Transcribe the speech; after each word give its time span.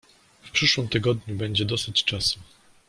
"W 0.41 0.51
przyszłym 0.51 0.87
tygodniu, 0.87 1.35
będzie 1.35 1.65
dosyć 1.65 2.03
czasu." 2.03 2.39